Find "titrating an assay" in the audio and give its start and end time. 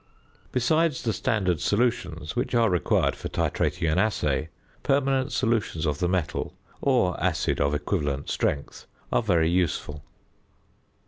3.29-4.49